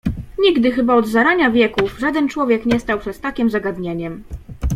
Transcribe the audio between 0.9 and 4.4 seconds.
od zarania wieków, żaden człowiek nie stał przed takiem zagadnieniem."